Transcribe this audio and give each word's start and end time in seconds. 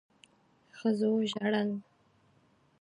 ښځو 0.77 1.11
ژړل. 1.31 1.69